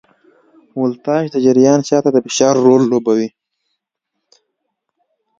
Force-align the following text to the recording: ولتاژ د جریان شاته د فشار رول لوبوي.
ولتاژ 0.81 1.23
د 1.31 1.35
جریان 1.45 1.79
شاته 1.89 2.09
د 2.13 2.17
فشار 2.25 2.55
رول 2.65 2.81
لوبوي. 2.91 3.29